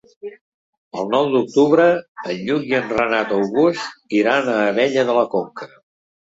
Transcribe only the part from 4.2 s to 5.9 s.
iran a Abella de la Conca.